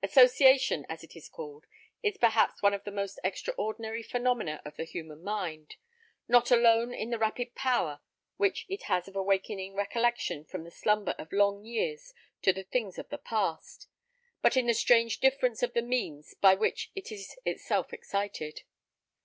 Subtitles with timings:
[0.00, 1.66] Association, as it is called,
[2.04, 5.74] is perhaps one of the most extraordinary phenomena of the human mind:
[6.28, 7.98] not alone in the rapid power
[8.36, 12.96] which it has of awakening recollection from the slumber of long years to the things
[12.96, 13.88] of the past,
[14.40, 18.62] but in the strange difference of the means by which it is itself excited.